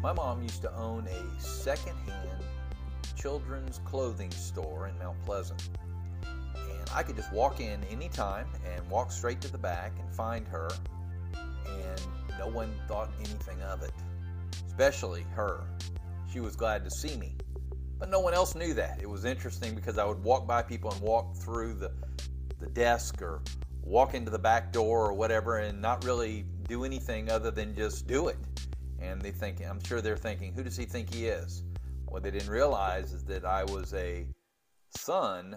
[0.00, 2.44] My mom used to own a secondhand
[3.16, 5.68] children's clothing store in Mount Pleasant.
[6.24, 10.46] And I could just walk in anytime and walk straight to the back and find
[10.46, 10.70] her,
[11.34, 12.00] and
[12.38, 13.90] no one thought anything of it,
[14.68, 15.64] especially her.
[16.32, 17.34] She was glad to see me.
[17.98, 19.00] But no one else knew that.
[19.02, 21.90] It was interesting because I would walk by people and walk through the,
[22.60, 23.42] the desk or
[23.82, 28.06] walk into the back door or whatever and not really do anything other than just
[28.06, 28.36] do it.
[29.00, 31.62] And they think, I'm sure they're thinking, who does he think he is?
[32.06, 34.26] What they didn't realize is that I was a
[34.96, 35.56] son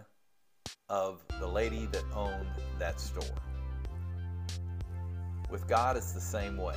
[0.89, 3.23] of the lady that owned that store.
[5.49, 6.75] With God, it's the same way.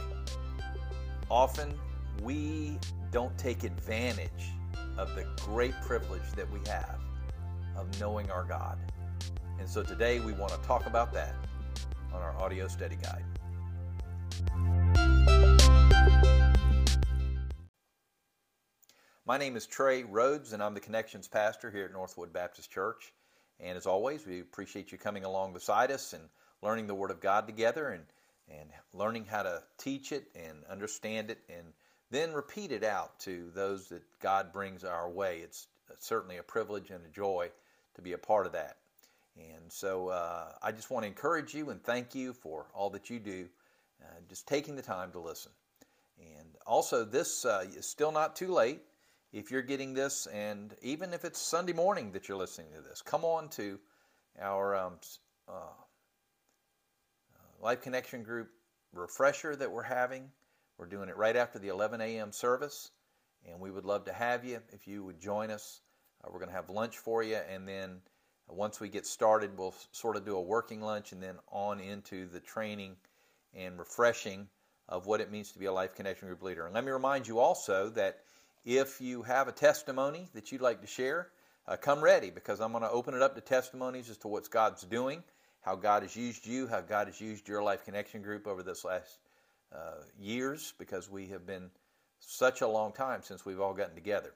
[1.30, 1.78] Often,
[2.22, 2.78] we
[3.10, 4.30] don't take advantage
[4.96, 6.98] of the great privilege that we have
[7.76, 8.78] of knowing our God.
[9.58, 11.34] And so today we want to talk about that
[12.12, 13.24] on our audio study guide.
[19.26, 23.10] My name is Trey Rhodes, and I'm the Connections Pastor here at Northwood Baptist Church.
[23.58, 26.22] And as always, we appreciate you coming along beside us and
[26.60, 28.04] learning the Word of God together and,
[28.50, 31.64] and learning how to teach it and understand it and
[32.10, 35.38] then repeat it out to those that God brings our way.
[35.38, 35.68] It's
[36.00, 37.48] certainly a privilege and a joy
[37.94, 38.76] to be a part of that.
[39.38, 43.08] And so uh, I just want to encourage you and thank you for all that
[43.08, 43.46] you do,
[44.02, 45.52] uh, just taking the time to listen.
[46.18, 48.82] And also, this uh, is still not too late.
[49.34, 53.02] If you're getting this, and even if it's Sunday morning that you're listening to this,
[53.02, 53.80] come on to
[54.40, 54.92] our um,
[55.48, 55.64] uh, uh,
[57.60, 58.50] Life Connection Group
[58.92, 60.30] refresher that we're having.
[60.78, 62.30] We're doing it right after the 11 a.m.
[62.30, 62.92] service,
[63.44, 65.80] and we would love to have you if you would join us.
[66.22, 67.96] Uh, we're going to have lunch for you, and then
[68.48, 71.80] uh, once we get started, we'll sort of do a working lunch and then on
[71.80, 72.94] into the training
[73.52, 74.46] and refreshing
[74.88, 76.66] of what it means to be a Life Connection Group leader.
[76.66, 78.20] And let me remind you also that
[78.64, 81.28] if you have a testimony that you'd like to share,
[81.66, 84.50] uh, come ready because I'm going to open it up to testimonies as to what
[84.50, 85.22] God's doing,
[85.60, 88.84] how God has used you, how God has used your Life Connection Group over this
[88.84, 89.18] last
[89.74, 91.70] uh, years because we have been
[92.20, 94.32] such a long time since we've all gotten together.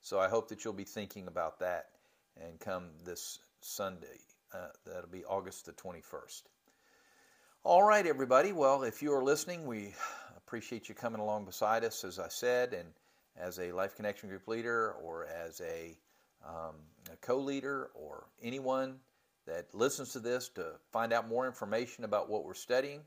[0.00, 1.86] So I hope that you'll be thinking about that
[2.40, 4.20] and come this Sunday.
[4.54, 6.42] Uh, that'll be August the 21st.
[7.64, 8.52] All right, everybody.
[8.52, 9.94] Well, if you are listening, we
[10.36, 12.88] appreciate you coming along beside us, as I said, and
[13.38, 15.96] as a Life Connection Group leader or as a,
[16.46, 16.74] um,
[17.12, 18.96] a co leader or anyone
[19.46, 23.00] that listens to this to find out more information about what we're studying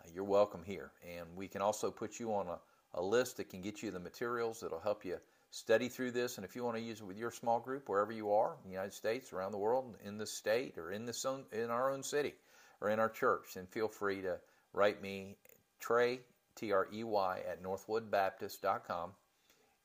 [0.00, 0.90] uh, you're welcome here.
[1.18, 2.58] And we can also put you on a,
[2.94, 5.18] a list that can get you the materials that'll help you
[5.50, 6.36] study through this.
[6.36, 8.70] And if you want to use it with your small group, wherever you are, in
[8.70, 11.90] the United States, around the world, in this state, or in this own, in our
[11.90, 12.34] own city,
[12.80, 14.38] or in our church, then feel free to
[14.72, 15.36] write me,
[15.80, 16.20] Trey,
[16.56, 19.12] T R E Y, at northwoodbaptist.com.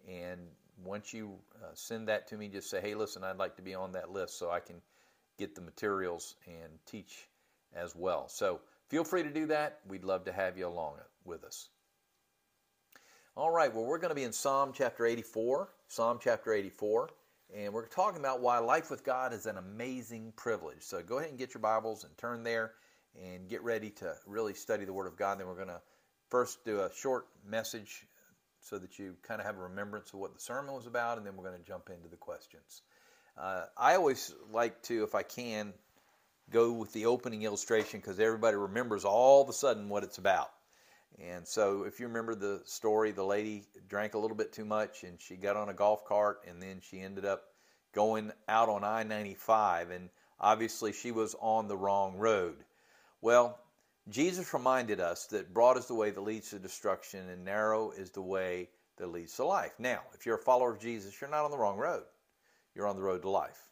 [0.09, 0.39] And
[0.83, 3.75] once you uh, send that to me, just say, hey, listen, I'd like to be
[3.75, 4.81] on that list so I can
[5.37, 7.27] get the materials and teach
[7.75, 8.29] as well.
[8.29, 9.79] So Feel free to do that.
[9.87, 11.69] We'd love to have you along with us.
[13.35, 15.69] All right, well, we're going to be in Psalm chapter 84.
[15.87, 17.09] Psalm chapter 84.
[17.55, 20.81] And we're talking about why life with God is an amazing privilege.
[20.81, 22.73] So go ahead and get your Bibles and turn there
[23.21, 25.39] and get ready to really study the Word of God.
[25.39, 25.81] Then we're going to
[26.29, 28.05] first do a short message
[28.65, 31.25] so that you kind of have a remembrance of what the sermon was about, and
[31.25, 32.81] then we're going to jump into the questions.
[33.37, 35.71] Uh, I always like to, if I can,
[36.49, 40.49] go with the opening illustration because everybody remembers all of a sudden what it's about.
[41.21, 45.03] And so, if you remember the story, the lady drank a little bit too much
[45.03, 47.43] and she got on a golf cart and then she ended up
[47.93, 49.91] going out on I 95.
[49.91, 50.09] And
[50.39, 52.57] obviously, she was on the wrong road.
[53.21, 53.59] Well,
[54.09, 58.11] Jesus reminded us that broad is the way that leads to destruction and narrow is
[58.11, 59.73] the way that leads to life.
[59.79, 62.03] Now, if you're a follower of Jesus, you're not on the wrong road,
[62.75, 63.69] you're on the road to life.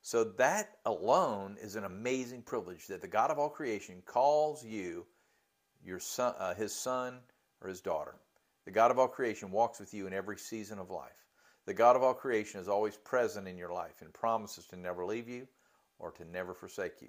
[0.00, 5.06] So that alone is an amazing privilege that the God of all creation calls you
[5.84, 7.20] your son, uh, his son
[7.60, 8.14] or his daughter.
[8.64, 11.26] The God of all creation walks with you in every season of life.
[11.66, 15.04] The God of all creation is always present in your life and promises to never
[15.04, 15.46] leave you
[15.98, 17.08] or to never forsake you.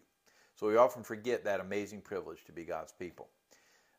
[0.55, 3.27] So we often forget that amazing privilege to be God's people.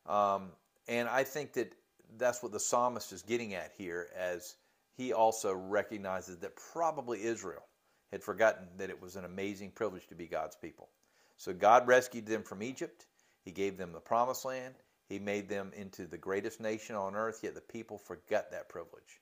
[0.05, 0.49] Um,
[0.87, 1.73] and I think that
[2.17, 4.55] that's what the psalmist is getting at here as
[4.95, 7.63] he also recognizes that probably Israel
[8.11, 10.89] had forgotten that it was an amazing privilege to be God's people.
[11.35, 13.05] So God rescued them from Egypt.
[13.43, 14.75] He gave them the promised land.
[15.07, 19.21] He made them into the greatest nation on earth, yet the people forgot that privilege.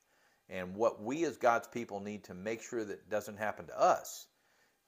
[0.49, 4.27] And what we as God's people need to make sure that doesn't happen to us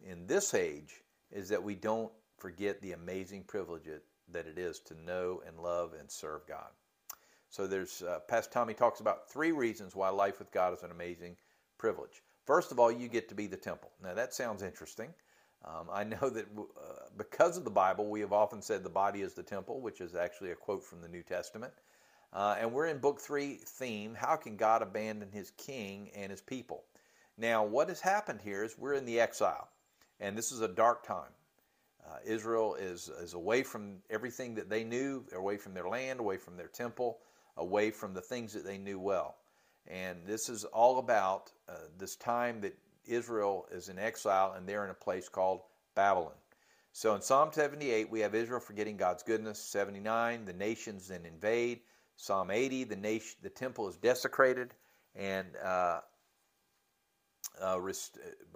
[0.02, 1.02] in this age
[1.32, 3.84] is that we don't forget the amazing privilege
[4.32, 6.70] that it is to know and love and serve God.
[7.50, 10.92] So there's uh, Pastor Tommy talks about three reasons why life with God is an
[10.92, 11.38] amazing
[11.78, 12.22] privilege.
[12.46, 13.92] First of all, you get to be the temple.
[14.04, 15.14] Now that sounds interesting.
[15.66, 19.22] Um, I know that uh, because of the Bible, we have often said the body
[19.22, 21.74] is the temple, which is actually a quote from the New Testament.
[22.34, 26.42] Uh, and we're in book three theme How can God abandon his king and his
[26.42, 26.84] people?
[27.38, 29.70] Now, what has happened here is we're in the exile,
[30.20, 31.32] and this is a dark time.
[32.08, 36.38] Uh, Israel is, is away from everything that they knew, away from their land, away
[36.38, 37.20] from their temple,
[37.58, 39.36] away from the things that they knew well.
[39.88, 44.84] And this is all about uh, this time that Israel is in exile and they're
[44.84, 45.62] in a place called
[45.96, 46.34] Babylon.
[46.92, 49.60] So in Psalm 78, we have Israel forgetting God's goodness.
[49.60, 51.82] 79, the nations then invade.
[52.16, 54.74] Psalm 80, the nation, the temple is desecrated,
[55.16, 56.00] and uh,
[57.62, 57.80] uh,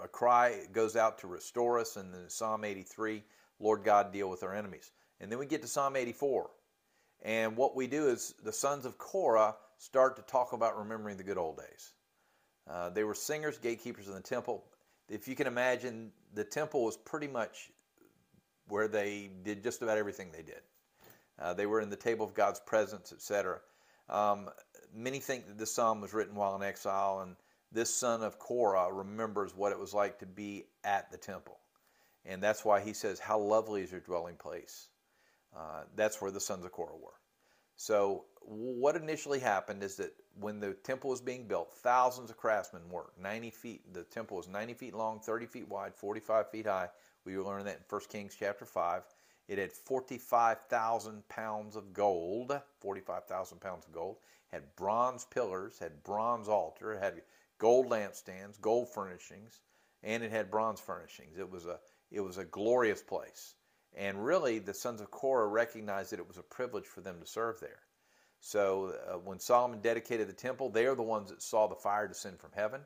[0.03, 1.95] a cry goes out to restore us.
[1.95, 3.23] And then Psalm 83,
[3.61, 4.91] Lord God, deal with our enemies.
[5.19, 6.49] And then we get to Psalm 84.
[7.23, 11.23] And what we do is the sons of Korah start to talk about remembering the
[11.23, 11.93] good old days.
[12.69, 14.63] Uh, they were singers, gatekeepers in the temple.
[15.07, 17.69] If you can imagine, the temple was pretty much
[18.67, 20.61] where they did just about everything they did.
[21.39, 23.59] Uh, they were in the table of God's presence, etc.
[24.09, 24.49] Um,
[24.93, 27.35] many think that this psalm was written while in exile, and
[27.71, 31.57] this son of Korah remembers what it was like to be at the temple.
[32.25, 34.87] And that's why he says, How lovely is your dwelling place.
[35.55, 37.19] Uh, that's where the sons of Korah were.
[37.75, 42.87] So, what initially happened is that when the temple was being built, thousands of craftsmen
[42.89, 43.19] worked.
[43.19, 46.89] 90 feet, the temple was 90 feet long, 30 feet wide, 45 feet high.
[47.25, 49.03] We learned that in 1 Kings chapter 5.
[49.47, 54.17] It had 45,000 pounds of gold, 45,000 pounds of gold,
[54.51, 57.21] had bronze pillars, had bronze altar, had
[57.57, 59.59] gold lampstands, gold furnishings,
[60.03, 61.37] and it had bronze furnishings.
[61.37, 61.79] It was a
[62.11, 63.55] it was a glorious place.
[63.95, 67.25] And really, the sons of Korah recognized that it was a privilege for them to
[67.25, 67.79] serve there.
[68.39, 72.07] So uh, when Solomon dedicated the temple, they are the ones that saw the fire
[72.07, 72.81] descend from heaven.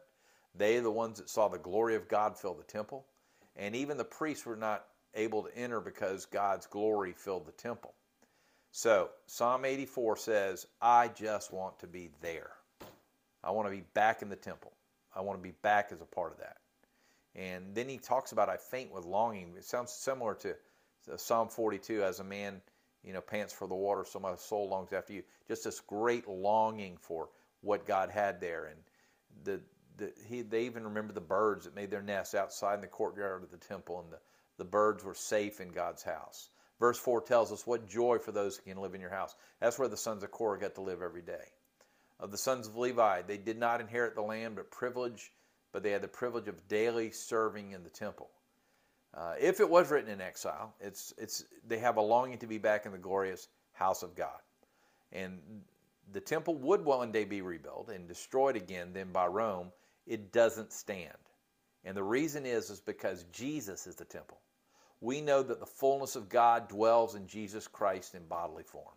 [0.54, 3.06] They are the ones that saw the glory of God fill the temple.
[3.56, 7.94] And even the priests were not able to enter because God's glory filled the temple.
[8.72, 12.52] So Psalm 84 says, I just want to be there.
[13.44, 14.74] I want to be back in the temple.
[15.16, 16.58] I want to be back as a part of that.
[17.36, 19.54] And then he talks about I faint with longing.
[19.58, 20.52] It sounds similar to
[21.12, 22.62] uh, Psalm 42 as a man,
[23.04, 25.24] you know, pants for the water, so my soul longs after you.
[25.48, 27.30] Just this great longing for
[27.62, 28.66] what God had there.
[28.66, 28.80] And
[29.44, 29.62] the,
[29.98, 33.44] the he, they even remember the birds that made their nests outside in the courtyard
[33.44, 34.20] of the temple, and the,
[34.58, 36.50] the birds were safe in God's house.
[36.80, 39.36] Verse 4 tells us what joy for those who can live in your house.
[39.60, 41.52] That's where the sons of Korah got to live every day
[42.20, 43.24] of the sons of Levi.
[43.24, 45.32] They did not inherit the land, but privilege,
[45.76, 48.30] but they had the privilege of daily serving in the temple.
[49.14, 52.58] Uh, if it was written in exile, it's it's they have a longing to be
[52.58, 54.40] back in the glorious house of God,
[55.12, 55.38] and
[56.14, 59.68] the temple would one day be rebuilt and destroyed again, then by Rome.
[60.08, 61.18] It doesn't stand,
[61.84, 64.40] and the reason is is because Jesus is the temple.
[65.02, 68.96] We know that the fullness of God dwells in Jesus Christ in bodily form.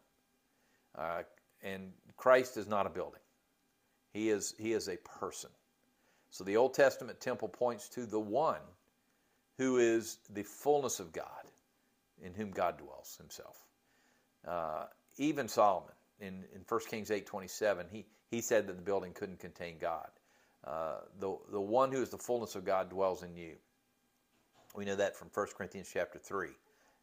[0.96, 1.22] Uh,
[1.60, 3.20] and Christ is not a building.
[4.12, 5.50] He is, he is a person.
[6.30, 8.60] So the Old Testament temple points to the one
[9.56, 11.24] who is the fullness of God,
[12.22, 13.64] in whom God dwells himself.
[14.46, 14.84] Uh,
[15.16, 19.76] even Solomon, in, in 1 Kings 8.27, he, he said that the building couldn't contain
[19.78, 20.08] God.
[20.64, 23.54] Uh, the, the one who is the fullness of God dwells in you.
[24.74, 26.48] We know that from 1 Corinthians chapter 3,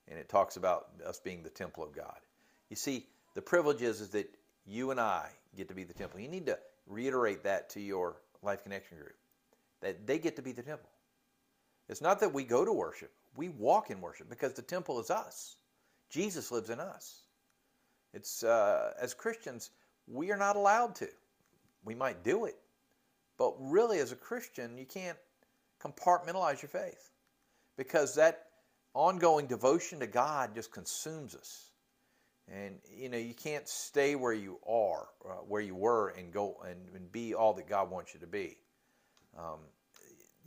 [0.07, 2.19] and it talks about us being the temple of God.
[2.69, 4.29] You see, the privilege is, is that
[4.65, 6.19] you and I get to be the temple.
[6.19, 6.57] You need to
[6.87, 9.15] reiterate that to your Life Connection group
[9.81, 10.89] that they get to be the temple.
[11.89, 15.11] It's not that we go to worship, we walk in worship because the temple is
[15.11, 15.57] us.
[16.09, 17.21] Jesus lives in us.
[18.13, 19.71] It's uh, as Christians,
[20.07, 21.07] we are not allowed to.
[21.83, 22.55] We might do it,
[23.37, 25.17] but really, as a Christian, you can't
[25.83, 27.11] compartmentalize your faith
[27.77, 28.47] because that
[28.93, 31.64] ongoing devotion to God just consumes us.
[32.51, 36.57] And you know you can't stay where you are, uh, where you were, and go
[36.67, 38.57] and, and, be all that God wants you to be.
[39.37, 39.59] Um,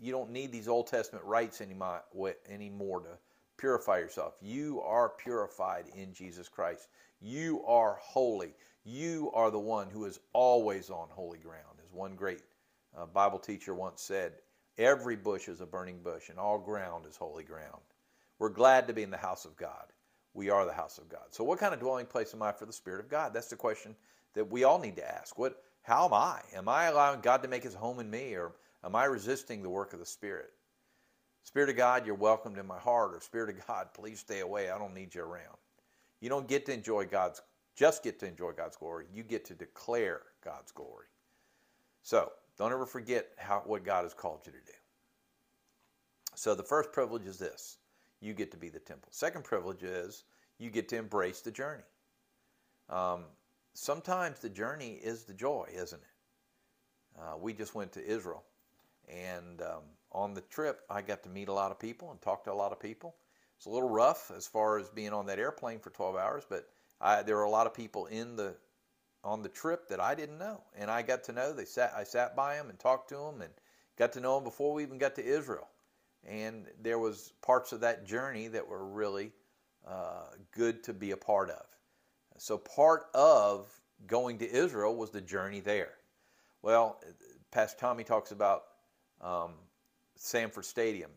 [0.00, 2.02] you don't need these Old Testament rites anymore,
[2.48, 3.18] anymore to
[3.56, 4.34] purify yourself.
[4.40, 6.86] You are purified in Jesus Christ.
[7.20, 8.54] You are holy.
[8.84, 11.78] You are the one who is always on holy ground.
[11.84, 12.42] As one great
[12.96, 14.34] uh, Bible teacher once said,
[14.78, 17.82] every bush is a burning bush, and all ground is holy ground.
[18.38, 19.92] We're glad to be in the house of God
[20.34, 21.26] we are the house of God.
[21.30, 23.32] So, what kind of dwelling place am I for the Spirit of God?
[23.32, 23.94] That's the question
[24.34, 25.38] that we all need to ask.
[25.38, 25.62] What?
[25.82, 26.40] How am I?
[26.54, 28.52] Am I allowing God to make His home in me, or
[28.84, 30.50] am I resisting the work of the Spirit?
[31.44, 34.70] Spirit of God, you're welcomed in my heart, or Spirit of God, please stay away.
[34.70, 35.56] I don't need you around.
[36.20, 37.40] You don't get to enjoy God's
[37.78, 41.06] just get to enjoy God's glory, you get to declare God's glory.
[42.02, 44.72] So don't ever forget how, what God has called you to do.
[46.34, 47.78] So the first privilege is this
[48.20, 49.08] you get to be the temple.
[49.12, 50.24] Second privilege is
[50.58, 51.84] you get to embrace the journey.
[52.88, 53.24] Um,
[53.74, 57.20] sometimes the journey is the joy, isn't it?
[57.20, 58.44] Uh, we just went to Israel,
[59.08, 59.82] and um,
[60.12, 62.54] on the trip, I got to meet a lot of people and talk to a
[62.54, 63.16] lot of people.
[63.56, 66.68] It's a little rough as far as being on that airplane for 12 hours, but
[67.00, 68.54] I, there were a lot of people in the
[69.24, 71.52] on the trip that I didn't know, and I got to know.
[71.52, 73.52] They sat, I sat by them and talked to them, and
[73.96, 75.68] got to know them before we even got to Israel.
[76.26, 79.32] And there was parts of that journey that were really
[79.86, 81.64] uh, good to be a part of.
[82.38, 83.68] So part of
[84.06, 85.92] going to Israel was the journey there.
[86.62, 87.00] Well,
[87.50, 88.64] Pastor Tommy talks about
[89.20, 89.52] um,
[90.16, 91.10] Sanford Stadium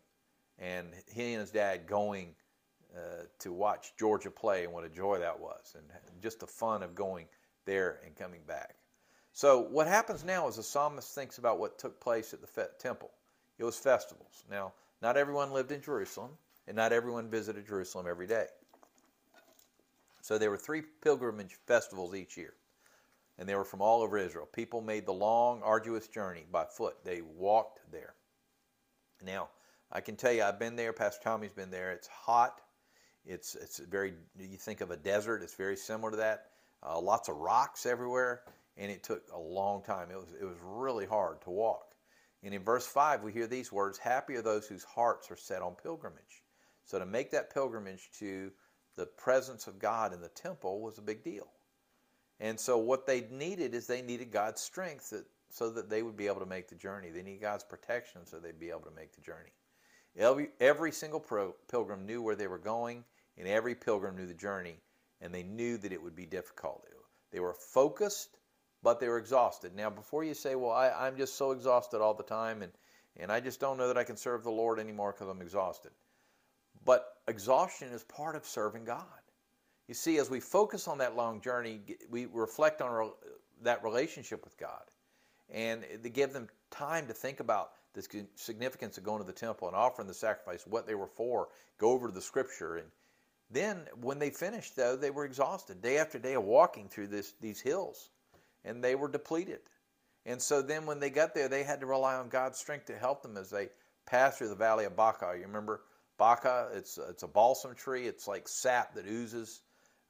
[0.61, 2.35] and he and his dad going
[2.95, 5.85] uh, to watch Georgia play and what a joy that was, and
[6.21, 7.25] just the fun of going
[7.65, 8.75] there and coming back.
[9.33, 13.09] So what happens now is the psalmist thinks about what took place at the temple.
[13.57, 14.43] It was festivals.
[14.49, 16.31] Now, not everyone lived in Jerusalem,
[16.67, 18.45] and not everyone visited Jerusalem every day.
[20.21, 22.53] So there were three pilgrimage festivals each year,
[23.37, 24.45] and they were from all over Israel.
[24.45, 27.03] People made the long, arduous journey by foot.
[27.03, 28.13] They walked there.
[29.23, 29.49] Now,
[29.91, 30.93] I can tell you, I've been there.
[30.93, 31.91] Pastor Tommy's been there.
[31.91, 32.61] It's hot.
[33.25, 34.13] It's it's very.
[34.39, 35.43] You think of a desert.
[35.43, 36.47] It's very similar to that.
[36.83, 38.41] Uh, lots of rocks everywhere,
[38.77, 40.09] and it took a long time.
[40.11, 41.90] It was it was really hard to walk.
[42.43, 45.61] And in verse five, we hear these words: "Happy are those whose hearts are set
[45.61, 46.43] on pilgrimage."
[46.85, 48.51] So to make that pilgrimage to
[48.95, 51.47] the presence of God in the temple was a big deal.
[52.39, 56.17] And so what they needed is they needed God's strength that, so that they would
[56.17, 57.11] be able to make the journey.
[57.11, 59.51] They need God's protection so they'd be able to make the journey.
[60.17, 63.05] Every, every single pro, pilgrim knew where they were going,
[63.37, 64.81] and every pilgrim knew the journey,
[65.21, 66.85] and they knew that it would be difficult.
[67.31, 68.39] They were focused,
[68.83, 69.75] but they were exhausted.
[69.75, 72.71] Now, before you say, well, I, I'm just so exhausted all the time, and,
[73.17, 75.91] and I just don't know that I can serve the Lord anymore because I'm exhausted.
[76.85, 79.05] But exhaustion is part of serving God.
[79.87, 83.11] You see, as we focus on that long journey, we reflect on
[83.61, 84.83] that relationship with God.
[85.49, 89.67] And to give them time to think about the significance of going to the temple
[89.67, 92.77] and offering the sacrifice, what they were for, go over to the scripture.
[92.77, 92.87] And
[93.49, 97.33] then when they finished, though, they were exhausted day after day of walking through this,
[97.41, 98.09] these hills,
[98.63, 99.59] and they were depleted.
[100.25, 102.97] And so then when they got there, they had to rely on God's strength to
[102.97, 103.69] help them as they
[104.05, 105.33] passed through the valley of Baca.
[105.35, 105.81] You remember
[106.17, 106.69] Baca?
[106.73, 108.07] It's, it's a balsam tree.
[108.07, 109.61] It's like sap that oozes,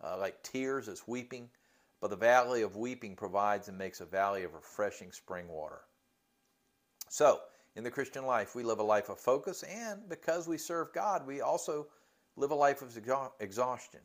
[0.03, 0.88] uh, like tears.
[0.88, 1.50] It's weeping.
[2.01, 5.81] But the valley of weeping provides and makes a valley of refreshing spring water.
[7.10, 7.39] So,
[7.75, 11.25] in the Christian life, we live a life of focus, and because we serve God,
[11.25, 11.88] we also
[12.36, 12.98] live a life of
[13.39, 14.01] exhaustion.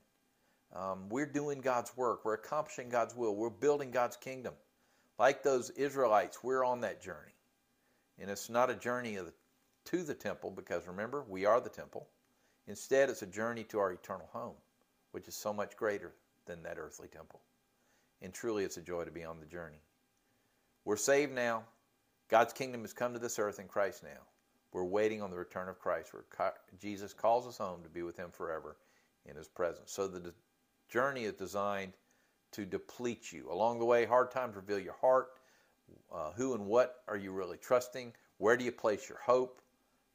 [0.76, 4.52] Um, we're doing God's work, we're accomplishing God's will, we're building God's kingdom.
[5.18, 7.33] Like those Israelites, we're on that journey.
[8.18, 9.33] And it's not a journey the,
[9.87, 12.06] to the temple, because remember, we are the temple.
[12.66, 14.56] Instead, it's a journey to our eternal home,
[15.12, 16.12] which is so much greater
[16.45, 17.40] than that earthly temple.
[18.21, 19.80] And truly, it's a joy to be on the journey.
[20.85, 21.64] We're saved now.
[22.28, 24.21] God's kingdom has come to this earth in Christ now.
[24.73, 28.16] We're waiting on the return of Christ, where Jesus calls us home to be with
[28.16, 28.76] Him forever
[29.25, 29.92] in His presence.
[29.92, 30.35] So the
[30.88, 31.93] journey is designed
[32.52, 33.50] to deplete you.
[33.50, 35.28] Along the way, hard times reveal your heart.
[36.12, 38.12] Uh, who and what are you really trusting?
[38.38, 39.61] Where do you place your hope?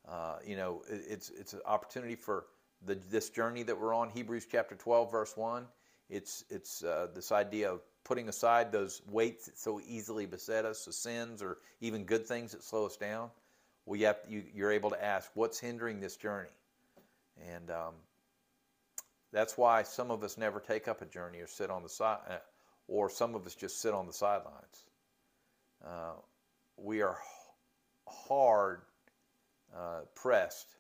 [0.08, 2.46] Uh, you know, it's it's an opportunity for
[2.86, 4.10] the, this journey that we're on.
[4.10, 5.66] Hebrews chapter 12, verse 1.
[6.10, 10.86] It's it's uh, this idea of putting aside those weights that so easily beset us,
[10.86, 13.30] the sins or even good things that slow us down,
[13.86, 16.50] well, you have, you, you're able to ask, what's hindering this journey?
[17.54, 17.94] And um,
[19.32, 22.20] that's why some of us never take up a journey or sit on the side,
[22.30, 22.38] uh,
[22.88, 24.86] or some of us just sit on the sidelines.
[25.86, 26.14] Uh,
[26.78, 27.18] we are
[28.08, 28.82] hard
[29.76, 30.76] uh, pressed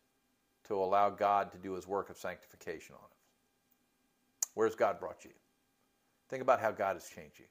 [0.67, 3.17] to allow God to do His work of sanctification on us.
[4.53, 5.31] Where's God brought you?
[6.29, 7.45] Think about how God has changed you.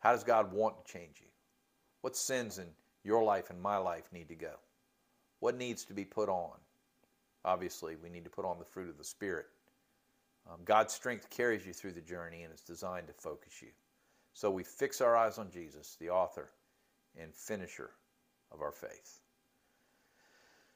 [0.00, 1.26] How does God want to change you?
[2.02, 2.66] What sins in
[3.02, 4.52] your life and my life need to go?
[5.40, 6.52] What needs to be put on?
[7.44, 9.46] Obviously, we need to put on the fruit of the Spirit.
[10.48, 13.68] Um, God's strength carries you through the journey and it's designed to focus you.
[14.32, 16.50] So we fix our eyes on Jesus, the author
[17.20, 17.90] and finisher
[18.52, 19.20] of our faith.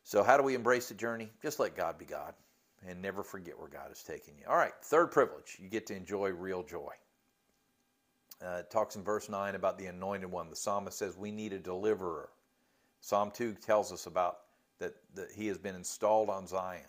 [0.03, 1.31] So, how do we embrace the journey?
[1.43, 2.35] Just let God be God
[2.87, 4.45] and never forget where God is taking you.
[4.49, 6.93] All right, third privilege, you get to enjoy real joy.
[8.43, 10.49] Uh, it talks in verse 9 about the anointed one.
[10.49, 12.31] The psalmist says we need a deliverer.
[13.00, 14.39] Psalm 2 tells us about
[14.79, 16.81] that, that he has been installed on Zion.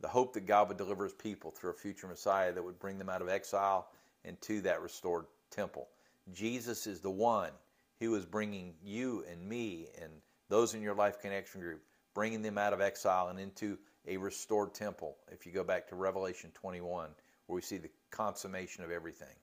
[0.00, 2.98] The hope that God would deliver his people through a future Messiah that would bring
[2.98, 3.90] them out of exile
[4.24, 5.88] and to that restored temple.
[6.32, 7.50] Jesus is the one
[7.98, 10.10] who is bringing you and me and
[10.48, 11.82] those in your life connection group,
[12.14, 15.16] bringing them out of exile and into a restored temple.
[15.30, 17.10] If you go back to Revelation 21,
[17.46, 19.36] where we see the consummation of everything,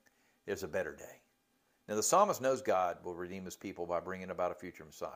[0.45, 1.21] there's a better day.
[1.87, 5.09] Now, the psalmist knows God will redeem his people by bringing about a future Messiah.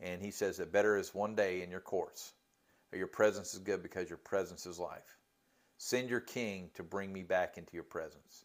[0.00, 2.34] And he says that better is one day in your courts.
[2.96, 5.18] Your presence is good because your presence is life.
[5.78, 8.44] Send your king to bring me back into your presence.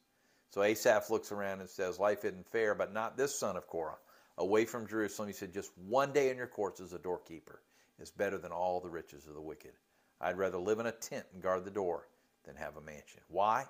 [0.52, 3.98] So Asaph looks around and says, Life isn't fair, but not this son of Korah.
[4.38, 7.62] Away from Jerusalem, he said, Just one day in your courts as a doorkeeper
[8.00, 9.74] is better than all the riches of the wicked.
[10.22, 12.08] I'd rather live in a tent and guard the door
[12.46, 13.22] than have a mansion.
[13.28, 13.66] Why?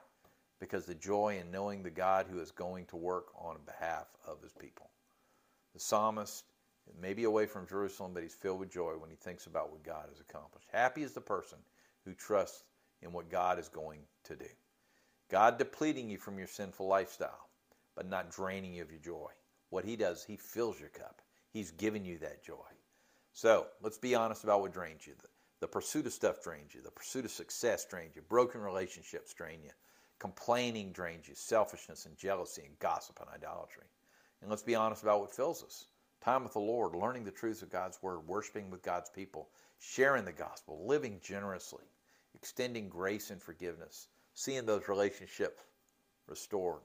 [0.60, 4.42] Because the joy in knowing the God who is going to work on behalf of
[4.42, 4.90] his people.
[5.74, 6.46] The psalmist
[7.00, 9.84] may be away from Jerusalem, but he's filled with joy when he thinks about what
[9.84, 10.68] God has accomplished.
[10.72, 11.58] Happy is the person
[12.06, 12.64] who trusts
[13.02, 14.50] in what God is going to do.
[15.30, 17.50] God depleting you from your sinful lifestyle,
[17.96, 19.30] but not draining you of your joy.
[19.70, 21.22] What he does, he fills your cup.
[21.52, 22.56] He's given you that joy.
[23.34, 25.14] So let's be honest about what drains you.
[25.22, 25.28] The,
[25.62, 26.82] the pursuit of stuff drains you.
[26.82, 28.22] The pursuit of success drains you.
[28.24, 29.72] Broken relationships drain you.
[30.20, 31.36] Complaining drains you.
[31.36, 33.86] Selfishness and jealousy and gossip and idolatry.
[34.42, 35.86] And let's be honest about what fills us.
[36.22, 39.50] Time with the Lord, learning the truths of God's Word, worshiping with God's people,
[39.80, 41.86] sharing the gospel, living generously,
[42.36, 45.64] extending grace and forgiveness, seeing those relationships
[46.28, 46.82] restored.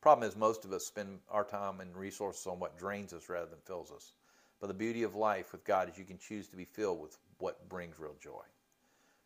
[0.00, 3.46] Problem is, most of us spend our time and resources on what drains us rather
[3.46, 4.14] than fills us.
[4.60, 7.18] But the beauty of life with God is you can choose to be filled with
[7.38, 8.42] what brings real joy.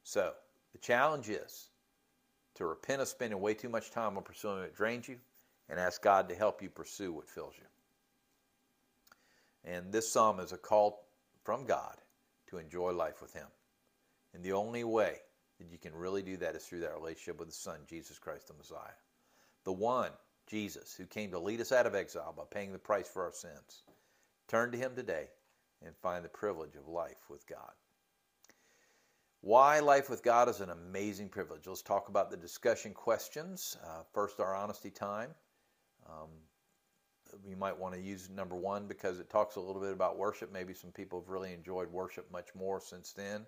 [0.03, 0.35] So,
[0.73, 1.71] the challenge is
[2.55, 5.17] to repent of spending way too much time on pursuing what drains you
[5.69, 7.65] and ask God to help you pursue what fills you.
[9.67, 11.09] And this psalm is a call
[11.45, 11.97] from God
[12.49, 13.49] to enjoy life with Him.
[14.33, 15.17] And the only way
[15.59, 18.49] that you can really do that is through that relationship with the Son, Jesus Christ
[18.49, 18.79] the Messiah.
[19.65, 20.13] The one,
[20.47, 23.33] Jesus, who came to lead us out of exile by paying the price for our
[23.33, 23.83] sins.
[24.47, 25.27] Turn to Him today
[25.85, 27.73] and find the privilege of life with God.
[29.41, 31.67] Why life with God is an amazing privilege.
[31.67, 33.77] Let's talk about the discussion questions.
[33.85, 35.31] Uh, first, our honesty time.
[36.09, 36.31] Um,
[37.49, 40.53] you might want to use number one because it talks a little bit about worship.
[40.53, 43.47] Maybe some people have really enjoyed worship much more since then.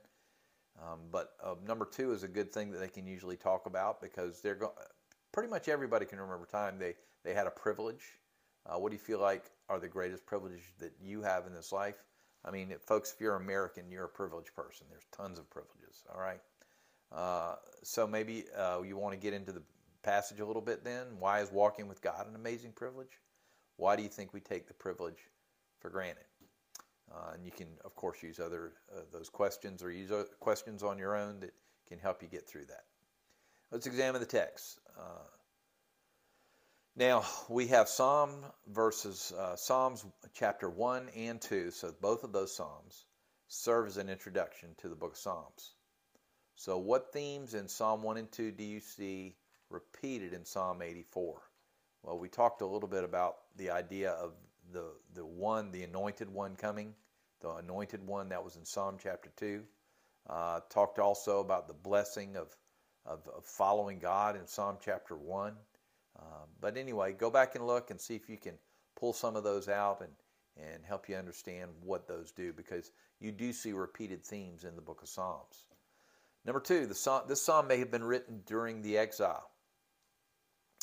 [0.80, 4.00] Um, but uh, number two is a good thing that they can usually talk about
[4.00, 4.74] because they're go-
[5.32, 8.04] pretty much everybody can remember time they, they had a privilege.
[8.66, 11.72] Uh, what do you feel like are the greatest privileges that you have in this
[11.72, 12.04] life?
[12.44, 14.86] I mean, if, folks, if you're American, you're a privileged person.
[14.90, 16.40] There's tons of privileges, all right?
[17.10, 19.62] Uh, so maybe uh, you want to get into the
[20.02, 21.06] passage a little bit then.
[21.18, 23.18] Why is walking with God an amazing privilege?
[23.78, 25.30] Why do you think we take the privilege
[25.78, 26.24] for granted?
[27.10, 30.98] Uh, and you can, of course, use other uh, those questions or use questions on
[30.98, 31.54] your own that
[31.88, 32.84] can help you get through that.
[33.70, 34.80] Let's examine the text.
[34.98, 35.28] Uh,
[36.96, 41.70] now we have Psalm verses uh, Psalms chapter one and two.
[41.70, 43.04] So both of those Psalms
[43.46, 45.74] serve as an introduction to the book of Psalms.
[46.56, 49.36] So what themes in Psalm one and two do you see
[49.70, 51.40] repeated in Psalm 84?
[52.02, 54.32] Well, we talked a little bit about the idea of
[54.72, 56.94] the the one, the anointed one coming,
[57.40, 59.62] the anointed one that was in Psalm chapter two.
[60.28, 62.54] Uh, talked also about the blessing of,
[63.06, 65.54] of, of following God in Psalm chapter one.
[66.18, 68.54] Uh, but anyway, go back and look and see if you can
[68.94, 70.12] pull some of those out and
[70.56, 72.90] and help you understand what those do because
[73.20, 75.64] you do see repeated themes in the book of Psalms.
[76.44, 79.50] Number two, the psalm, this psalm may have been written during the exile.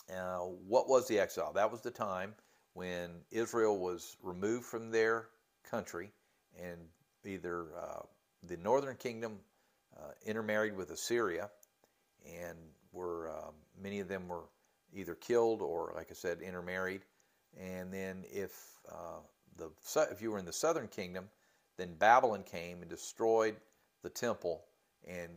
[0.09, 1.51] Uh, what was the exile?
[1.53, 2.35] That was the time
[2.75, 5.27] when Israel was removed from their
[5.71, 6.11] country
[6.61, 6.77] and
[7.25, 8.01] either uh,
[8.43, 9.39] the northern kingdom
[9.97, 11.49] uh, intermarried with Assyria,
[12.25, 12.57] and
[12.91, 14.43] were um, many of them were
[14.93, 17.01] either killed or, like I said, intermarried.
[17.57, 18.51] And then if
[18.91, 19.19] uh,
[19.57, 19.71] the
[20.11, 21.29] if you were in the southern kingdom,
[21.77, 23.55] then Babylon came and destroyed
[24.03, 24.65] the temple
[25.07, 25.29] and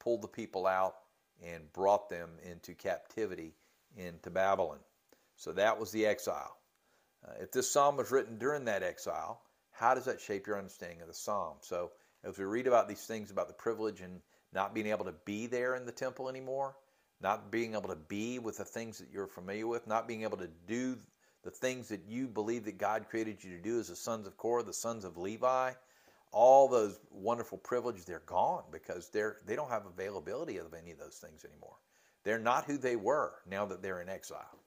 [0.00, 0.96] pulled the people out
[1.44, 3.52] and brought them into captivity
[3.96, 4.78] into Babylon.
[5.36, 6.56] So that was the exile.
[7.26, 11.02] Uh, if this psalm was written during that exile, how does that shape your understanding
[11.02, 11.56] of the psalm?
[11.60, 11.92] So
[12.24, 14.20] as we read about these things about the privilege and
[14.52, 16.76] not being able to be there in the temple anymore,
[17.20, 20.38] not being able to be with the things that you're familiar with, not being able
[20.38, 20.96] to do
[21.42, 24.36] the things that you believe that God created you to do as the sons of
[24.36, 25.72] Korah, the sons of Levi,
[26.32, 30.98] all those wonderful privileges, they're gone because they're they don't have availability of any of
[30.98, 31.76] those things anymore.
[32.24, 34.58] They're not who they were now that they're in exile.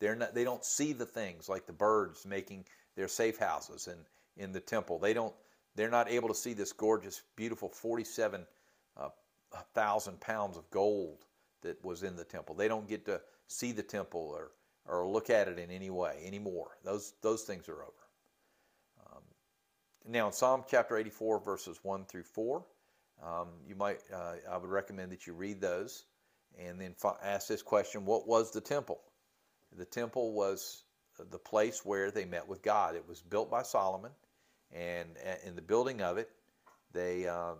[0.00, 2.64] They're not, they don't see the things like the birds making
[2.96, 3.98] their safe houses in,
[4.42, 4.98] in the temple.
[4.98, 5.34] They don't,
[5.74, 8.46] they're not able to see this gorgeous, beautiful 47,000
[9.00, 11.24] uh, pounds of gold
[11.62, 12.54] that was in the temple.
[12.54, 14.52] They don't get to see the temple or,
[14.86, 16.78] or look at it in any way anymore.
[16.84, 17.92] Those, those things are over.
[19.06, 19.22] Um,
[20.06, 22.64] now, in Psalm chapter 84, verses 1 through 4,
[23.22, 26.04] um, you might, uh, I would recommend that you read those
[26.58, 29.00] and then ask this question What was the temple?
[29.76, 30.82] The temple was
[31.18, 32.94] the place where they met with God.
[32.94, 34.12] It was built by Solomon,
[34.72, 35.08] and
[35.44, 36.30] in the building of it,
[36.92, 37.54] they uh,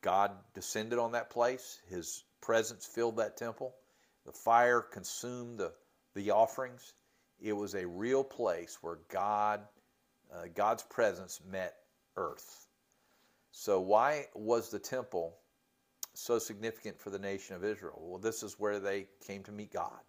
[0.00, 1.80] God descended on that place.
[1.88, 3.74] His presence filled that temple.
[4.26, 5.72] The fire consumed the,
[6.14, 6.92] the offerings.
[7.40, 9.60] It was a real place where God,
[10.32, 11.74] uh, God's presence met
[12.16, 12.66] earth.
[13.52, 15.36] So why was the temple
[16.14, 17.98] so significant for the nation of Israel?
[18.00, 20.00] Well, this is where they came to meet God.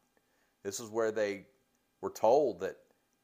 [0.63, 1.45] This is where they
[2.01, 2.77] were told that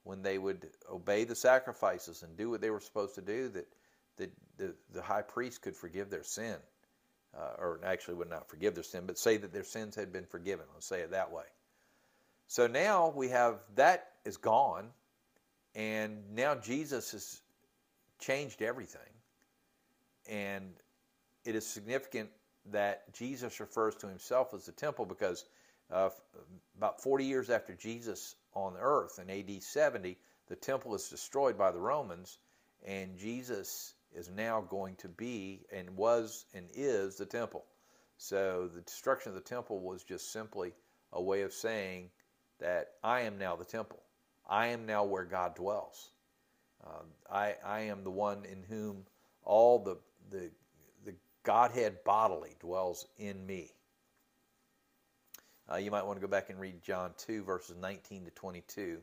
[0.04, 3.68] when they would obey the sacrifices and do what they were supposed to do, that,
[4.18, 6.56] that the, the high priest could forgive their sin.
[7.38, 10.26] Uh, or actually would not forgive their sin, but say that their sins had been
[10.26, 10.66] forgiven.
[10.74, 11.44] Let's say it that way.
[12.48, 14.88] So now we have that is gone,
[15.76, 17.42] and now Jesus has
[18.18, 19.02] changed everything.
[20.28, 20.72] And
[21.46, 22.32] it is significant
[22.72, 25.46] that Jesus refers to himself as the temple because
[25.92, 26.10] uh,
[26.78, 31.72] about 40 years after Jesus on earth in AD 70, the temple is destroyed by
[31.72, 32.38] the Romans,
[32.86, 37.66] and Jesus is now going to be and was and is the temple.
[38.18, 40.74] So the destruction of the temple was just simply
[41.14, 42.10] a way of saying
[42.60, 44.02] that I am now the temple.
[44.48, 46.12] I am now where God dwells.
[46.84, 49.06] Uh, I, I am the one in whom
[49.44, 49.98] all the,
[50.32, 50.52] the,
[51.06, 53.72] the Godhead bodily dwells in me.
[55.72, 58.98] Uh, you might want to go back and read John 2, verses 19 to 22,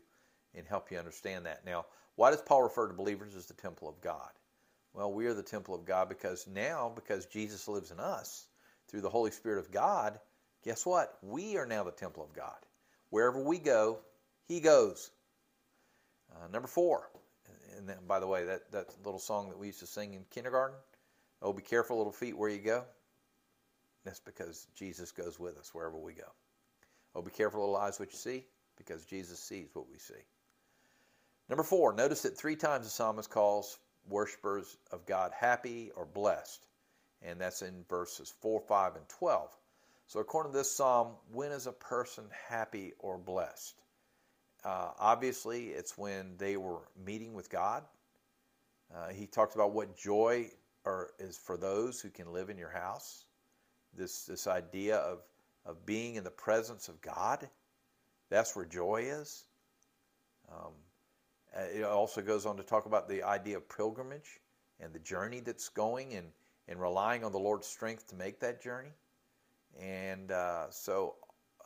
[0.55, 1.65] and help you understand that.
[1.65, 4.31] Now, why does Paul refer to believers as the temple of God?
[4.93, 8.47] Well, we are the temple of God because now, because Jesus lives in us
[8.89, 10.19] through the Holy Spirit of God,
[10.65, 11.19] guess what?
[11.23, 12.57] We are now the temple of God.
[13.11, 13.99] Wherever we go,
[14.49, 15.11] He goes.
[16.35, 17.11] Uh, number four,
[17.77, 20.25] and then, by the way, that, that little song that we used to sing in
[20.31, 20.77] kindergarten,
[21.43, 22.85] Oh, be careful, little feet, where you go.
[24.05, 26.33] That's because Jesus goes with us wherever we go.
[27.17, 28.45] Oh, be careful, little eyes, what you see,
[28.77, 30.23] because Jesus sees what we see.
[31.49, 36.67] Number four, notice that three times the psalmist calls worshippers of God happy or blessed,
[37.23, 39.49] and that's in verses 4, 5, and 12.
[40.09, 43.81] So, according to this psalm, when is a person happy or blessed?
[44.63, 47.83] Uh, obviously, it's when they were meeting with God.
[48.95, 50.51] Uh, he talks about what joy
[50.85, 53.25] are, is for those who can live in your house.
[53.97, 55.23] This, this idea of
[55.67, 57.49] of being in the presence of God.
[58.31, 59.45] That's where joy is.
[60.51, 60.73] Um,
[61.57, 64.41] uh, it also goes on to talk about the idea of pilgrimage
[64.81, 66.29] and the journey that's going and,
[66.69, 68.93] and relying on the Lord's strength to make that journey.
[69.81, 71.17] And uh, so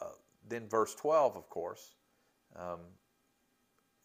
[0.01, 0.07] uh,
[0.49, 1.95] then, verse 12, of course,
[2.57, 2.81] um,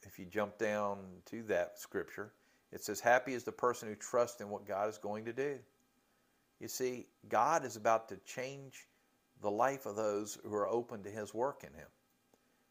[0.03, 2.31] if you jump down to that scripture,
[2.71, 5.57] it says, Happy is the person who trusts in what God is going to do.
[6.59, 8.87] You see, God is about to change
[9.41, 11.87] the life of those who are open to His work in Him.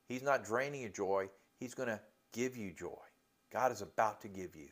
[0.09, 2.01] He's not draining your joy, He's going to
[2.33, 3.01] give you joy.
[3.53, 4.69] God is about to give you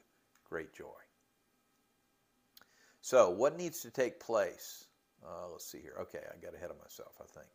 [0.48, 0.86] great joy.
[3.00, 4.86] So, what needs to take place?
[5.24, 5.94] Uh, let's see here.
[6.00, 7.48] Okay, I got ahead of myself, I think.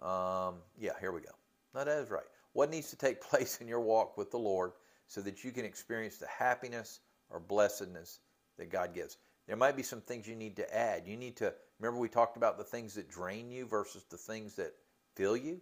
[0.00, 1.32] Um, yeah, here we go.
[1.74, 2.24] No, that is right.
[2.52, 4.72] What needs to take place in your walk with the Lord
[5.08, 8.20] so that you can experience the happiness or blessedness
[8.58, 9.18] that God gives?
[9.46, 11.06] There might be some things you need to add.
[11.06, 14.54] You need to remember we talked about the things that drain you versus the things
[14.56, 14.72] that
[15.14, 15.60] fill you.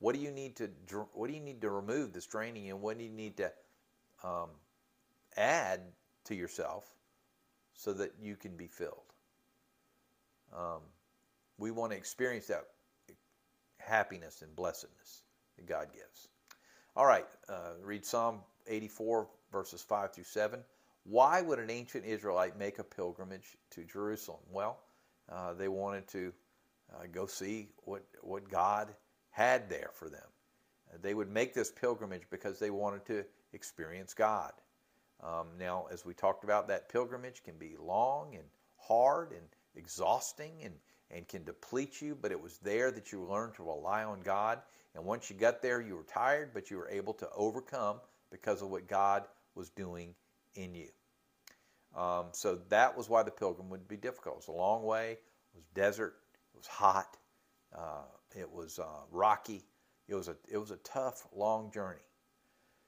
[0.00, 0.68] What do you need to
[1.14, 3.52] what do you need to remove that's draining you, and what do you need to
[4.24, 4.50] um,
[5.36, 5.80] add
[6.24, 6.84] to yourself
[7.74, 9.12] so that you can be filled?
[10.54, 10.80] Um,
[11.56, 12.64] we want to experience that
[13.78, 15.22] happiness and blessedness
[15.56, 16.28] that God gives.
[16.96, 20.60] All right, uh, read Psalm 84 verses 5 through 7.
[21.04, 24.40] Why would an ancient Israelite make a pilgrimage to Jerusalem?
[24.50, 24.78] Well,
[25.28, 26.32] uh, they wanted to
[26.94, 28.94] uh, go see what, what God
[29.30, 30.26] had there for them.
[30.92, 34.52] Uh, they would make this pilgrimage because they wanted to experience God.
[35.22, 38.44] Um, now, as we talked about, that pilgrimage can be long and
[38.76, 40.74] hard and exhausting and,
[41.10, 44.60] and can deplete you, but it was there that you learned to rely on God.
[44.94, 48.62] And once you got there, you were tired, but you were able to overcome because
[48.62, 50.14] of what God was doing
[50.54, 50.88] in you.
[51.96, 54.36] Um, so that was why the pilgrim would be difficult.
[54.36, 55.12] It was a long way.
[55.12, 56.14] It was desert.
[56.54, 57.16] It was hot.
[57.76, 58.04] Uh,
[58.36, 59.62] it was uh, rocky.
[60.08, 62.00] It was a it was a tough, long journey.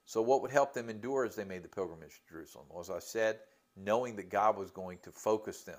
[0.07, 2.67] So what would help them endure as they made the pilgrimage to Jerusalem?
[2.69, 3.39] Well, as I said,
[3.77, 5.79] knowing that God was going to focus them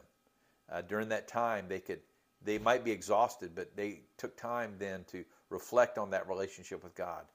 [0.71, 1.99] uh, during that time, they could
[2.43, 6.95] they might be exhausted, but they took time then to reflect on that relationship with
[6.95, 7.25] God.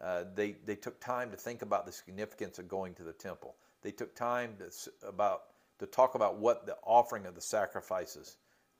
[0.00, 3.54] Uh, they, they took time to think about the significance of going to the temple.
[3.82, 5.42] They took time to, about,
[5.78, 8.36] to talk about what the offering of the sacrifices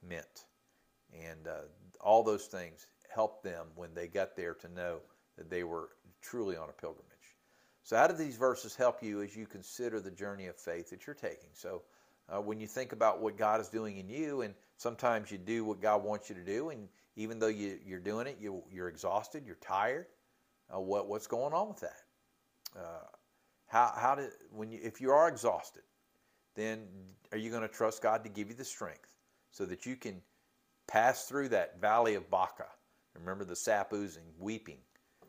[0.06, 0.44] meant.
[1.12, 1.62] And uh,
[2.00, 5.00] all those things helped them when they got there to know
[5.36, 5.90] that they were
[6.22, 7.06] truly on a pilgrimage.
[7.82, 11.06] So, how do these verses help you as you consider the journey of faith that
[11.06, 11.48] you're taking?
[11.54, 11.82] So,
[12.28, 15.64] uh, when you think about what God is doing in you, and sometimes you do
[15.64, 18.88] what God wants you to do, and even though you, are doing it, you, are
[18.88, 20.06] exhausted, you're tired.
[20.72, 22.02] Uh, what, what's going on with that?
[22.78, 23.06] Uh,
[23.70, 25.82] how, how did when you, if you are exhausted,
[26.56, 26.88] then
[27.30, 29.14] are you going to trust God to give you the strength
[29.52, 30.20] so that you can
[30.88, 32.66] pass through that valley of Baca?
[33.14, 34.78] Remember the sap oozing, weeping,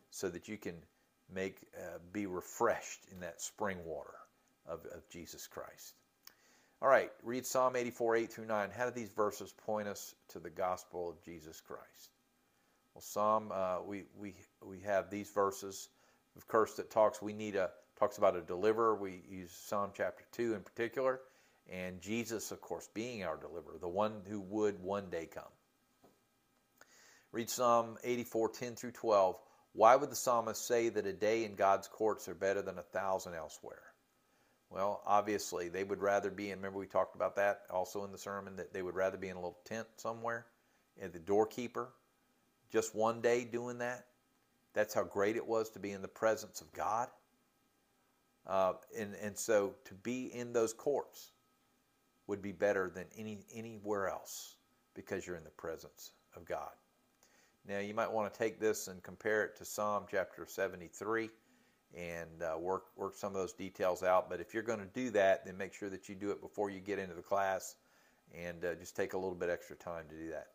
[0.10, 0.73] so that you can
[1.32, 4.15] make uh, be refreshed in that spring water
[4.65, 5.93] of, of Jesus Christ.
[6.82, 8.69] All right, read Psalm 84, 8 through 9.
[8.75, 12.10] How do these verses point us to the gospel of Jesus Christ?
[12.95, 14.34] Well, Psalm, uh, we, we,
[14.65, 15.89] we have these verses,
[16.36, 17.69] of course, that talks, we need a,
[18.02, 18.96] talks about a deliverer.
[18.96, 21.20] We use Psalm chapter 2 in particular.
[21.72, 25.44] And Jesus, of course, being our deliverer, the one who would one day come.
[27.32, 29.36] Read Psalm 84, 10 through 12.
[29.74, 32.82] Why would the psalmist say that a day in God's courts are better than a
[32.82, 33.84] thousand elsewhere?
[34.72, 38.18] Well, obviously, they would rather be in, remember we talked about that also in the
[38.18, 40.48] sermon, that they would rather be in a little tent somewhere,
[41.00, 41.90] at the doorkeeper,
[42.72, 44.08] just one day doing that.
[44.74, 47.08] That's how great it was to be in the presence of God.
[48.52, 51.32] Uh, and, and so to be in those courts
[52.28, 54.56] would be better than any anywhere else
[54.94, 56.72] because you're in the presence of God.
[57.66, 61.30] Now, you might want to take this and compare it to Psalm chapter 73
[61.96, 64.30] and uh, work, work some of those details out.
[64.30, 66.70] But if you're going to do that, then make sure that you do it before
[66.70, 67.76] you get into the class
[68.38, 70.48] and uh, just take a little bit extra time to do that.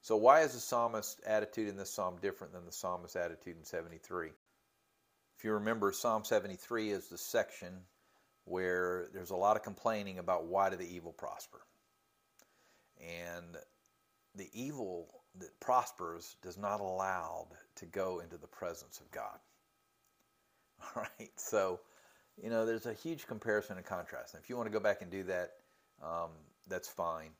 [0.00, 3.64] So, why is the psalmist's attitude in this psalm different than the psalmist's attitude in
[3.64, 4.30] 73?
[5.38, 7.80] If you remember, Psalm 73 is the section
[8.44, 11.60] where there's a lot of complaining about why do the evil prosper.
[13.00, 13.56] And
[14.34, 19.38] the evil that prospers does not allow to go into the presence of God.
[20.96, 21.80] All right, so
[22.42, 24.34] you know there's a huge comparison and contrast.
[24.34, 25.50] And if you want to go back and do that,
[26.02, 26.30] um,
[26.68, 27.30] that's fine.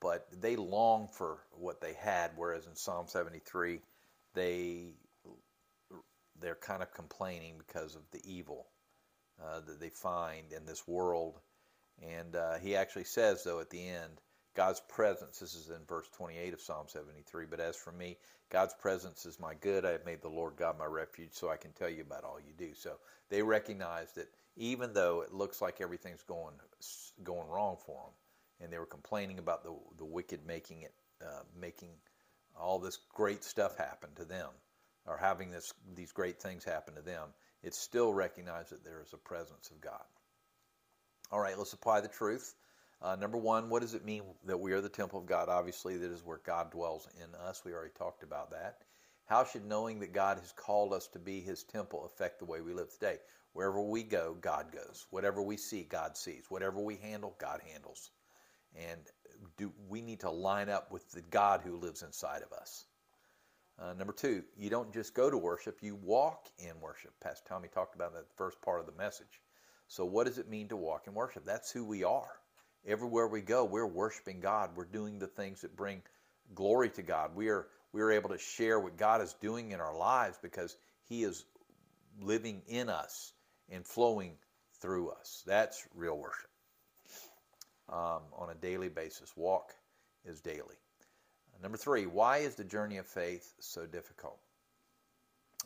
[0.00, 3.80] But they long for what they had, whereas in Psalm 73,
[4.34, 4.94] they
[6.40, 8.66] they're kind of complaining because of the evil
[9.42, 11.40] uh, that they find in this world.
[12.02, 14.20] And uh, he actually says, though, at the end,
[14.54, 18.16] God's presence, this is in verse 28 of Psalm 73, but as for me,
[18.48, 19.84] God's presence is my good.
[19.84, 22.38] I have made the Lord God my refuge, so I can tell you about all
[22.38, 22.72] you do.
[22.74, 22.96] So
[23.28, 26.54] they recognize that even though it looks like everything's going
[27.22, 28.14] going wrong for them,
[28.60, 31.90] and they were complaining about the the wicked making it uh, making
[32.58, 34.48] all this great stuff happen to them,
[35.06, 37.28] or having this these great things happen to them,
[37.62, 40.04] it's still recognized that there is a presence of God.
[41.30, 42.54] All right, let's apply the truth.
[43.02, 45.48] Uh, number one, what does it mean that we are the temple of God?
[45.48, 47.62] Obviously, that is where God dwells in us.
[47.64, 48.78] We already talked about that.
[49.26, 52.60] How should knowing that God has called us to be His temple affect the way
[52.60, 53.18] we live today?
[53.52, 55.06] Wherever we go, God goes.
[55.10, 56.44] Whatever we see, God sees.
[56.48, 58.10] Whatever we handle, God handles.
[58.76, 59.00] And
[59.56, 62.86] do we need to line up with the God who lives inside of us?
[63.78, 67.12] Uh, number two, you don't just go to worship, you walk in worship.
[67.20, 69.40] Pastor Tommy talked about that first part of the message.
[69.88, 71.44] So, what does it mean to walk in worship?
[71.44, 72.32] That's who we are.
[72.86, 74.70] Everywhere we go, we're worshiping God.
[74.76, 76.02] We're doing the things that bring
[76.54, 77.34] glory to God.
[77.34, 80.76] We are we are able to share what God is doing in our lives because
[81.08, 81.44] He is
[82.20, 83.32] living in us
[83.70, 84.32] and flowing
[84.80, 85.42] through us.
[85.46, 86.50] That's real worship.
[87.88, 89.72] Um, on a daily basis, walk
[90.24, 90.76] is daily.
[91.62, 94.38] Number three, why is the journey of faith so difficult?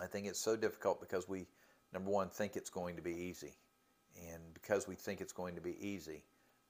[0.00, 1.46] I think it's so difficult because we,
[1.92, 3.54] number one, think it's going to be easy.
[4.32, 6.22] And because we think it's going to be easy,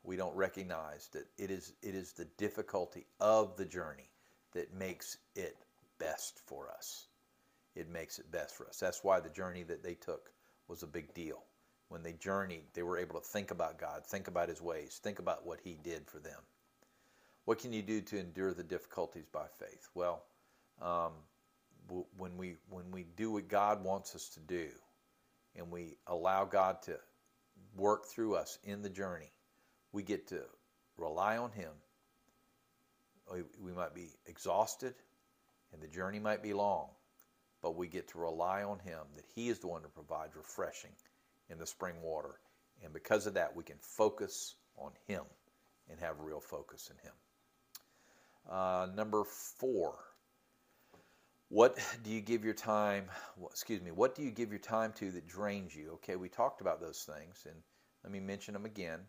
[0.02, 4.10] we don't recognize that it is, it is the difficulty of the journey
[4.52, 5.56] that makes it
[5.98, 7.06] best for us.
[7.76, 8.78] It makes it best for us.
[8.78, 10.30] That's why the journey that they took
[10.68, 11.44] was a big deal.
[11.88, 15.18] When they journeyed, they were able to think about God, think about His ways, think
[15.18, 16.40] about what He did for them.
[17.50, 19.88] What can you do to endure the difficulties by faith?
[19.92, 20.22] Well,
[20.80, 21.10] um,
[22.16, 24.68] when we when we do what God wants us to do,
[25.56, 26.96] and we allow God to
[27.74, 29.32] work through us in the journey,
[29.90, 30.42] we get to
[30.96, 31.72] rely on Him.
[33.32, 34.94] We, we might be exhausted,
[35.72, 36.86] and the journey might be long,
[37.62, 40.92] but we get to rely on Him that He is the one to provide refreshing
[41.48, 42.36] in the spring water,
[42.84, 45.24] and because of that, we can focus on Him
[45.90, 47.12] and have real focus in Him.
[48.50, 49.98] Uh, number four,
[51.50, 53.10] What do you give your time,
[53.50, 55.90] excuse me, what do you give your time to that drains you?
[55.94, 57.56] Okay, we talked about those things, and
[58.04, 59.00] let me mention them again.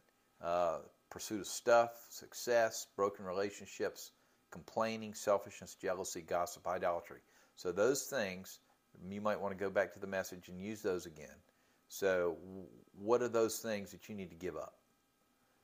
[0.41, 0.79] Uh,
[1.11, 4.11] pursuit of stuff, success, broken relationships,
[4.49, 7.21] complaining, selfishness, jealousy, gossip, idolatry.
[7.57, 8.59] So those things,
[9.07, 11.37] you might want to go back to the message and use those again.
[11.89, 12.37] So
[12.97, 14.80] what are those things that you need to give up?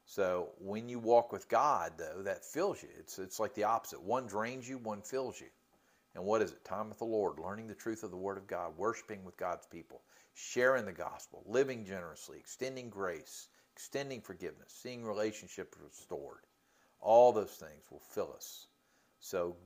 [0.09, 2.87] So when you walk with God, though, that fills you.
[2.97, 4.01] It's, it's like the opposite.
[4.01, 5.47] One drains you, one fills you.
[6.15, 6.63] And what is it?
[6.63, 9.67] Time with the Lord, learning the truth of the Word of God, worshiping with God's
[9.67, 10.01] people,
[10.33, 16.45] sharing the gospel, living generously, extending grace, extending forgiveness, seeing relationships restored.
[17.01, 18.67] All those things will fill us.
[19.19, 19.57] So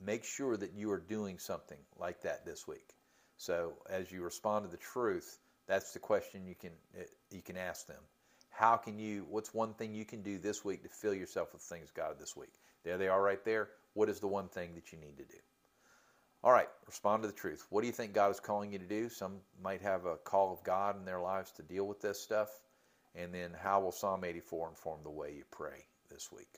[0.00, 2.94] make sure that you are doing something like that this week.
[3.36, 7.56] So as you respond to the truth, that's the question you can eh, you can
[7.56, 8.02] ask them.
[8.52, 9.26] How can you?
[9.28, 12.36] What's one thing you can do this week to fill yourself with things God this
[12.36, 12.52] week?
[12.84, 13.70] There they are, right there.
[13.94, 15.38] What is the one thing that you need to do?
[16.44, 17.64] All right, respond to the truth.
[17.70, 19.08] What do you think God is calling you to do?
[19.08, 22.48] Some might have a call of God in their lives to deal with this stuff.
[23.14, 26.48] And then how will Psalm 84 inform the way you pray this week?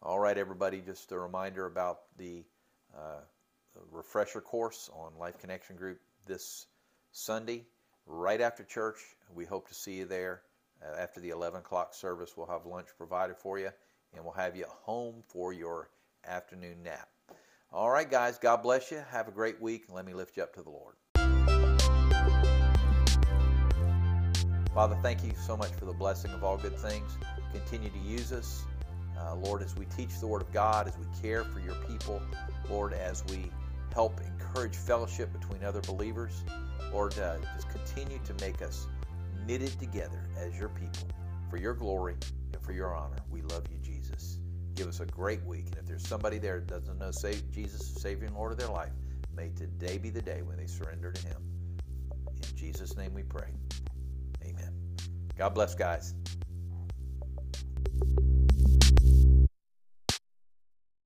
[0.00, 2.44] All right, everybody, just a reminder about the,
[2.96, 3.20] uh,
[3.90, 6.66] refresher course on Life Connection Group this
[7.10, 7.66] Sunday,
[8.08, 8.98] right after church.
[9.34, 10.42] We hope to see you there.
[10.82, 13.70] Uh, after the 11 o'clock service, we'll have lunch provided for you,
[14.14, 15.90] and we'll have you home for your
[16.26, 17.08] afternoon nap.
[17.72, 19.02] All right, guys, God bless you.
[19.10, 20.94] Have a great week, and let me lift you up to the Lord.
[24.72, 27.18] Father, thank you so much for the blessing of all good things.
[27.52, 28.62] Continue to use us,
[29.18, 32.22] uh, Lord, as we teach the Word of God, as we care for your people,
[32.70, 33.50] Lord, as we
[33.92, 36.44] help encourage fellowship between other believers.
[36.92, 38.86] Lord, just continue to make us
[39.46, 41.08] knitted together as your people
[41.50, 42.16] for your glory
[42.52, 43.18] and for your honor.
[43.30, 44.38] We love you, Jesus.
[44.74, 45.66] Give us a great week.
[45.66, 48.68] And if there's somebody there that doesn't know save, Jesus, Savior and Lord of their
[48.68, 48.92] life,
[49.34, 51.42] may today be the day when they surrender to Him.
[52.48, 53.48] In Jesus' name we pray.
[54.44, 54.74] Amen.
[55.36, 56.14] God bless, guys.